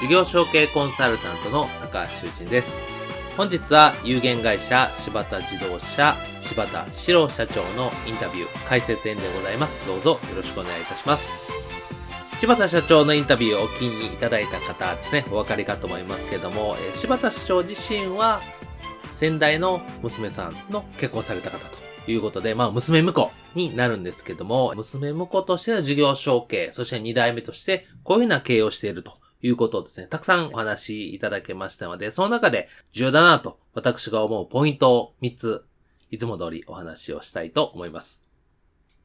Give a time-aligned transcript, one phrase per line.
[0.00, 2.74] 事業承継コンサルタントの高橋修人です。
[3.36, 9.86] 本日は有限会社柴田自動車柴田史郎社長のインタビュー解説演でございます。
[9.86, 11.28] どうぞよろしくお願いいたします。
[12.38, 18.40] 柴田社長のインタビューをお聞きいただいた方ですね、お分かりかと思いますけども、え柴田社長自身は
[19.16, 35.64] 先代の娘さんの結婚された方ということで、まあ、娘婿になるんですけども、娘婿としての事業承継、そして2代目として、こういうふうな経営をしているということをですね、たくさんお話しいただけましたので、その中で重要だなと私が思うポイントを3つ、
[36.10, 38.22] いつも通りお話をしたいと思います。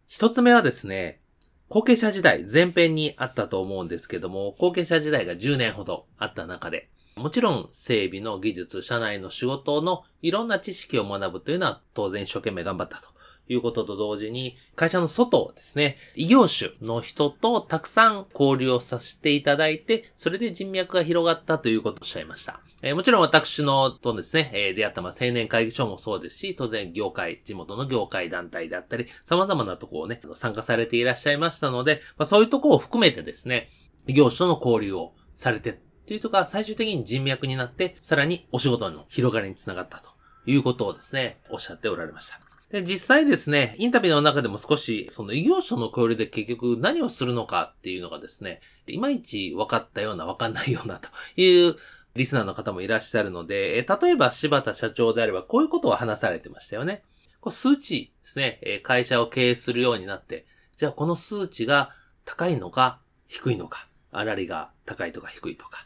[0.09, 1.21] 1つ目はですね、
[1.67, 13.07] 後継者時代、前編にあったと思うんですけども、後継者時代が10年ほどあった中で、もちろん整備の技術、社内の仕事のいろんな知識を学ぶというのは当然一生懸命頑張ったと
[13.47, 22.61] いうことと同時に、会社の外ですね、異業種の人とたくさん交流をさせていただいて、それで人脈が広がったということをおっしゃいました。
[22.81, 33.69] えー、もちろん私のとですね、えー、出会ったまあ青年会議所もそうですし、当然業界、地元の業界団体であったり、様々なところをね、参加されていらっしゃいましたので、まあ、そういうところを含めてですね、
[34.07, 40.09] 異業種との交流をされてというとか、最終的に人脈になって、さらにお仕事の広がりにつながったと
[40.45, 42.54] いうことをですね、おっしゃっておられました。
[42.71, 51.09] で、実際ですね、インタビューの中でも少し、その異業種の交流で結局何をするのかっていうのがですね、いまいち分かったような分かんないようなと
[51.39, 51.75] いう
[52.15, 57.03] リスナーの方もいらっしゃるので、例えば柴田社長であればこういうことを話されてましたよね。
[57.39, 61.91] これ数値ですね、会社を経営するようになって、じゃあこの数値が
[62.25, 65.85] 高いのか低いのか、あらりが高いとか低いとか、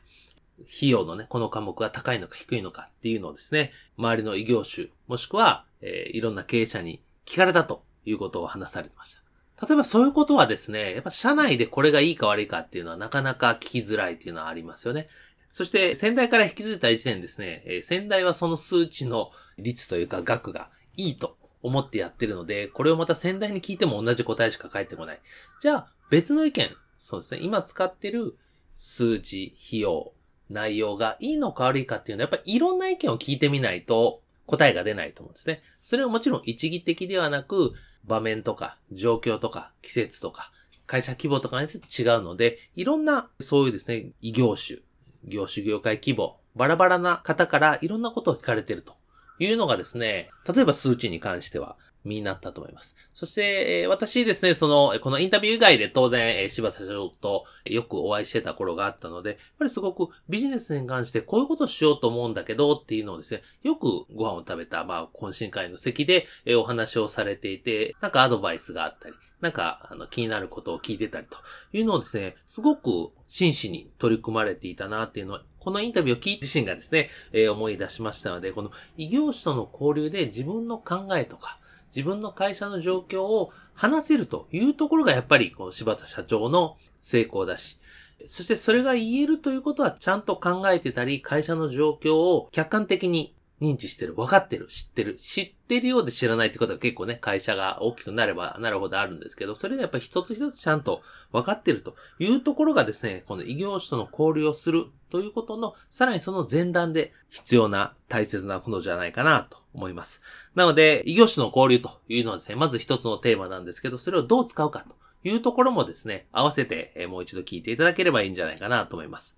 [0.68, 9.22] 費用のね、この科目が高いのか低いのかっていうのをですね、周りの異業種、もしくはえー、いろんな経営者に聞かれたということを話されてました。
[9.68, 15.10] 例えばそういうことはですね、やっぱ社内でこれがいいか悪いかっていうのはなかなか聞きづらいっていうのはありますよね。
[15.52, 25.20] そして先代から引き継いだ時点ですね、えー、先代はその数値の率というか額がいいと思ってやってるので、これをまた先代に聞いても同じ答えしか返ってこない。
[25.60, 28.38] じゃあ別の意見、そうですね、今使ってる
[28.78, 30.14] 数値、費用、
[30.50, 35.62] 内容がいいのか悪いかっていうのはやっぱりいろんな意見を聞いてみないと答えが出ないと思うんですね。
[35.82, 37.74] それはもちろん一義的ではなく、
[38.06, 40.52] 場面とか、状況とか、季節とか、
[40.88, 44.80] 会社規模とかによって違うので、いろんな、そういうですね、異業種、
[45.24, 48.96] 業種業界規模、バラバラな方からいろんなことを聞かれてると
[49.38, 52.96] いうのがですね、例えば数値に関しては、身になったと思います。
[53.14, 71.38] そして、え、私ですね、その、このインタビュー以外で当然、え、柴田社長とよくお会いしてた頃があったので、やっぱりすごくビジネスに関してこういうことをしようと思うんだけどっていうのをですね、よくご飯を食べた、まあ、懇親会の席で、え、お話をされていて、なんかアドバイスがあったり、なんか、あの、気になることを聞いてたりと
[71.72, 81.60] いうのをですね、すごく真摯に取り組まれていたなっていうのは、このインタビューを聞いて自身がですね、え、思い出しましたので、この異業種との交流で自分の考えとか、
[81.96, 87.80] 自分の会社の状況を話せるというところがやっぱりこの柴田社長の成功だし、
[88.28, 101.02] そしてそれが言えるということはちゃんと考えてたり、会社の状況を客観的に認知してる、分かってる、知ってる、知ってるようで知らないってことは結構ね、会社が大きくなればなるほどあるんですけど、それでやっぱり一つ一つちゃんと
[101.32, 110.22] 分かってるというところがですね、この異業種との交流をするということの、さらにその前段で必要な大切なことじゃないかなと思います。
[110.56, 114.96] なので、異業種の交流というのはですね、まず一つのテーマなんですけど、それをどう使うかと
[115.28, 119.38] いうところもですね、合わせてもう一度聞いていただければいいんじゃないかなと思います。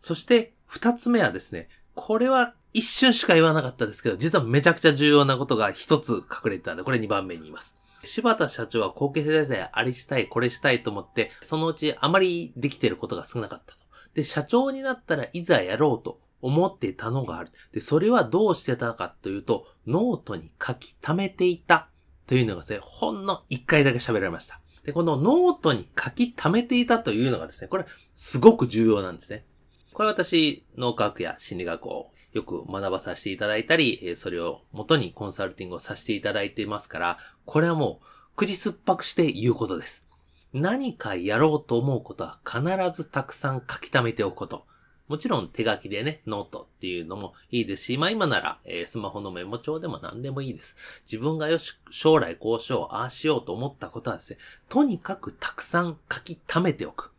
[0.00, 7.74] そして、二つ目はですね、これは一瞬しか言わなかったですけど、実はめちゃくちゃ重要なことが一つ隠れてたんで、これ二番目に言います。
[8.04, 13.78] 柴田社長は後継者時代あれしたい、これしたいと思って、そのうちあまりできてることが少なかったと。
[14.14, 17.50] で、社長になったらいざやろうと思ってたのがある。
[17.72, 21.88] で、それはどうしてたかというと、ノートに書き溜めていた
[22.26, 24.60] というのがですね、ほんの一回だけ喋られました。
[24.84, 29.44] で、このノートに書き溜めていたというのがですね、これすごく重要なんですね。
[29.92, 38.06] これ私、脳科学や心理学をよく学ばさせていただいたり、それを元にコンサルティングをさせていただいていますから、これはもう、
[38.36, 40.04] 口酸っぱくして言うことです。
[40.52, 42.62] 何かやろうと思うことは必
[42.94, 44.66] ずたくさん書き溜めておくこと。
[45.08, 50.76] もちろん手書きでね、ノートっていうのもいいですし、まあ今なら、えー、スマホのメモ帳でも何でもいいです。
[51.10, 54.38] 自分がよし、将来こうしよう、ああしようと思ったことはですね、
[54.68, 57.12] とにかくたくさん書き溜めておく。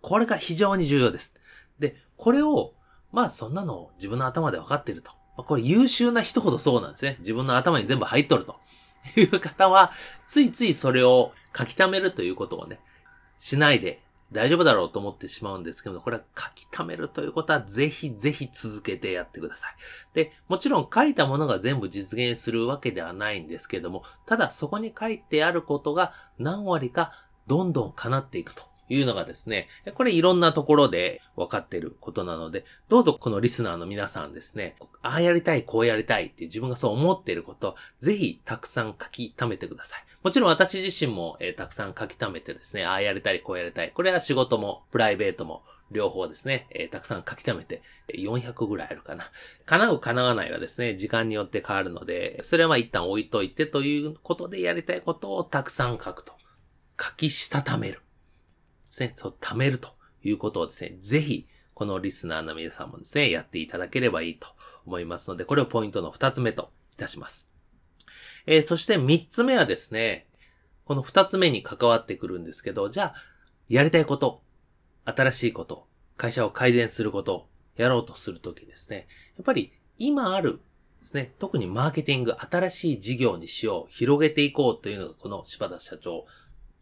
[0.00, 1.34] これが非常に重要です。
[1.80, 2.74] で、これを、
[3.12, 5.10] まあそんなの自分の頭で分かってると。
[5.36, 7.16] ま、これ優秀な人ほどそうなんですね。
[7.18, 8.56] 自分の頭に全部入っとると
[9.16, 9.92] いう方は、
[10.28, 12.78] ついついそれを書き溜めるということをね、
[13.40, 19.74] しないで大丈夫だろうと思ってしまうんですけど、これは書き溜めるということはぜひぜひ続けてやってください。
[20.12, 27.12] で、もちろん書いたものが全部実現するわけではないんですけども、ただそこに書いてあることが何割か
[27.46, 40.04] どんどん叶っていくというのがですね、これいろんなところで分かっていることなので、どうぞこのリスナーの皆さんですね、ああやりたい、こうやりたいって自分がそう思っていること、ぜひたくさん書き溜めてください。
[40.22, 43.92] もちろん私自身も、えー、たくさん書き溜めてですね、ああやりたい、こうやりたい。
[43.92, 47.82] これは仕事もプライベートも両方ですね、えー、たくさん書き溜めて、
[48.14, 49.24] 400ぐらいあるかな。
[49.66, 56.38] 叶う叶わないはですね、時間によって変わるので、それは一旦置いといてということでやりたいことをたくさん書くと。
[57.00, 58.02] 書きしたためる。
[58.98, 59.90] ですね、そう、貯めると
[60.22, 64.48] いうことをですね、ぜひ、このリスナーの皆さんもですね、やっていただければいいと
[64.84, 67.48] 思いますので、これをポイントの二つ目といたします。
[68.46, 70.26] えー、そして三つ目はですね、
[70.84, 73.14] この二つ目に関わってくるんですけど、じゃあ、
[73.68, 74.42] やりたいこと、
[75.04, 75.86] 新しいこと、
[76.16, 79.06] 会社を改善すること、やろうとするときですね、
[79.36, 80.60] やっぱり今ある
[81.00, 86.26] ですね、特にマーケティング、新しい事業にしよう、広げていこうというのがこの柴田社長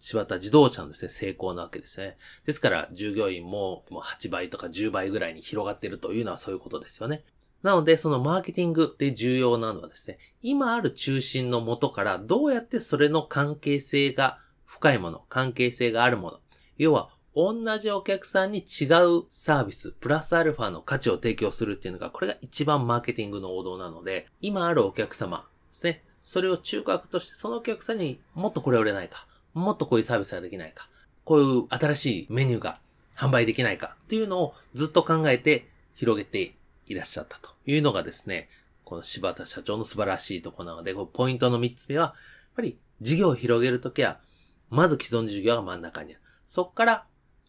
[0.00, 2.16] 柴田自動車のですね、成功なわけですね。
[2.44, 7.24] ですから、従業員ももう8倍とか10倍ぐらいに広がっているというのはそういうことですよね。
[7.62, 16.40] なので、そのマーケティングで重要なのはですね、今ある中心のもとからどうやってそれの関係性が深いもの、関係性があるもの。
[16.78, 30.88] 要は、同じお客さんに違うサービス、プラスアルファの価値を提供するっていうのが、これが一番マーケティングの王道なので、今あるお客様ですね、それを中核としてそのお客さんにもっとこれ売れないか、もっとこういうサービスができないか、
[31.24, 32.78] こういう新しいメニューが
[33.16, 36.54] 販売できないかっていうのをずっと考えて広げて
[36.86, 38.48] いらっしゃったというのがですね、
[38.84, 42.14] この柴田社長の素晴らしいとこなので、ポイントの3つ目は、やっ
[42.54, 44.20] ぱり事業を広げるときは、
[44.70, 46.22] まず既存事業が真ん中にある。
[46.48, 47.06] そこから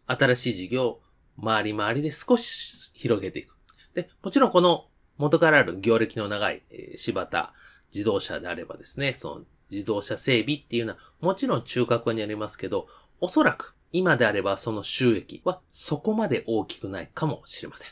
[0.07, 1.01] 新しい事業を
[1.38, 3.56] 周り周りで少し広げていく。
[3.94, 4.88] で、もちろんこの
[5.18, 7.53] 元からある業歴の長い、え、柴田
[7.94, 12.88] 自動車であればですね、その自動車整備っていうのはもちろん中核にありますけど、
[13.19, 17.88] おそらく今であればその収益はそこまで大きくないかもしれません。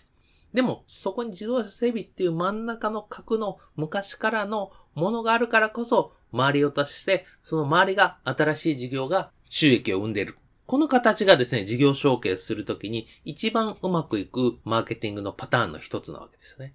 [0.54, 10.38] でも、そこに自動車整備っていう真ん中の核の昔からのものがあるからこそ、周りを足して、その周りが新しい事業が収益を生んでいる。
[10.66, 16.74] この形がですね、事業承継するときに一番うまくいくマーケティングのパターンの一つなわけですよね。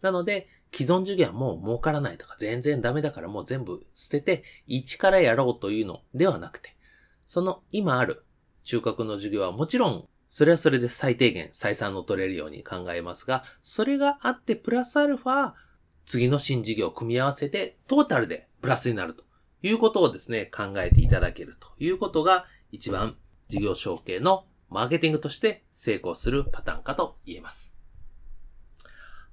[0.00, 6.76] なので、既存事業はもう儲からないとか全然ダメだからもう全部捨てて一からやろうというのではなくて、
[7.26, 8.24] その今ある
[8.64, 15.52] 中核の事業はもちろんそれはそれで最低限採算の取れるように考えますが、それがあってプラスアルファ
[16.04, 19.24] 次の新事業を組み合わせてトータルでプラスになると
[19.62, 23.16] いうことをですね、考えていただけるということが一番
[23.48, 27.77] 事業承継のマーケティングとして成功するパターンかと言えます。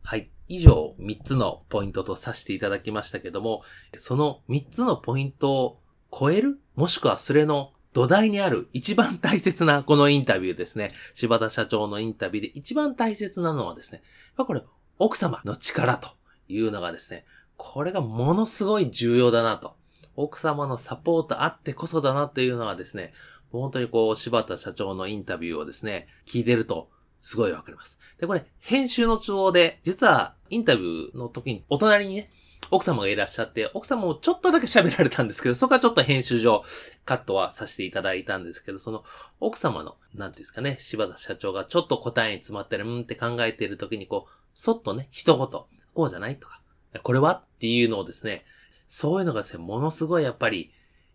[0.08, 0.30] はい。
[0.48, 3.64] 以上3つのポイントとさせていただきましたけども、
[3.98, 5.80] その3つのポイントを
[6.14, 6.60] 超える？
[6.76, 8.70] もしくはそれの土台にある？
[8.72, 10.92] 一番大切なこのインタビューですね。
[11.16, 14.04] 柴田社長のインタビューで一番大切なのはですね、
[14.38, 14.62] これ
[15.00, 16.10] 奥様の力と
[16.48, 17.26] いうのがですね、
[17.58, 19.76] これがものすごい重要だなと。
[20.16, 23.12] 奥様のサポートあってこそだなというのはですね、
[23.52, 26.90] 本当にこう柴田社長のインタビューをですね、聞いてると
[27.26, 27.98] すごいわかります。
[28.20, 32.30] で、これ、編集の都合で、実は、インタビューの時に、お隣にね、
[32.70, 36.64] 奥様がいらっしゃって、奥様もちょっとだけ喋られたんですけど、そこはちょっと編集上、
[37.04, 39.04] カットはさせていただいたんですけど、その、
[39.40, 45.48] 奥様の、なんていうんですかね、柴田社長がちょっと答えに詰まったり、うんって考えている時に、こう、そっとね、一言、
[45.96, 46.62] こうじゃないとか、
[47.02, 48.46] これはっていうのをですね、
[48.88, 50.72] そういうのがですね、ものすごいやっぱり、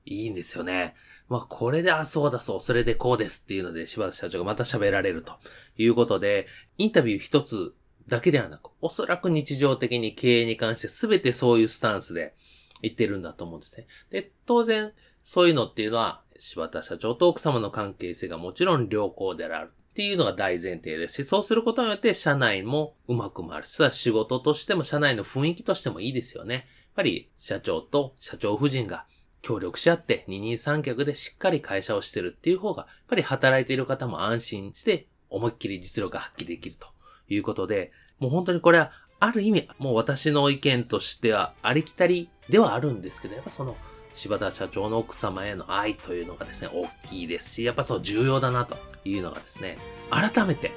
[0.06, 0.96] いいんですよね。
[1.30, 5.34] まあ、これで、あ、そうだそう、それでこうですっていうので、柴田社長がまた喋られると
[5.78, 7.72] いうことで、インタビュー一つ
[8.08, 12.34] だけではなく、おそらく日常的に経営に関して全てそういうスタンスで
[12.82, 13.86] 言ってるんだと思うんですね。
[14.10, 26.54] で、当然、そういうのっていうのは、柴田社長と奥様の関係性がもちろん良好であるっていうのが大前提ですし、そうすることによって社内もうまく回るし、仕事としても社内の雰囲気としてもいいですよね。
[26.54, 26.64] やっ
[26.96, 29.06] ぱり社長と社長夫人が
[29.42, 36.88] 協力し合って二人三脚でしっかり会社をしてるっていう方が、やっぱり働いている方も安心して思いっきり実力が発揮できると
[37.28, 43.76] いうことで、もう本当にこれはある意味、もう私の意見としてはありきたりではあるんですけど、やっぱその
[44.14, 49.78] 柴田社長の奥様への愛というのがですね、大きいですし、やっぱそう重要だなというのがですね、
[50.10, 50.72] 改めて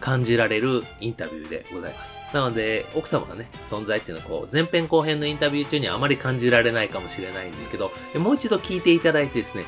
[0.00, 2.16] 感じられるインタビューでございます。
[2.32, 9.64] なので、奥様のね、存在っていうのはこう、前編後編のインタビュー中にはあまり感じられないかもしれないんですけど、もう一度聞いていただいてですね、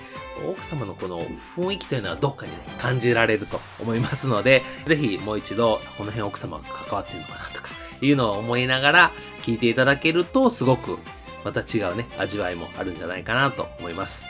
[0.49, 1.21] 奥様のこの
[1.56, 7.68] 雰囲気というのはどっかにね、感じられると思いますので、ぜひもう一度、この辺奥様が関わってるのかなとか、
[8.00, 10.99] いうのを思いながら聞いていただけると、すごく
[11.45, 14.26] また違うね、味わいもあるんじゃないかなと思います。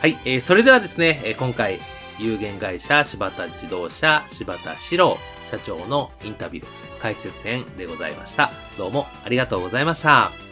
[0.00, 1.80] はい、えー、それではですね、今回、
[2.20, 5.18] 有限会社柴田自動車柴田史郎
[5.50, 6.66] 社長のインタビュー
[7.00, 8.52] 解説編でございました。
[8.76, 10.49] どうもありがとうございました。